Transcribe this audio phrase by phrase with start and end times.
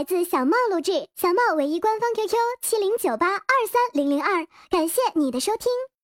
[0.00, 5.99] 来自小茂录制，小茂唯一官方 QQ 七零九八二三零零二，感谢你的收听。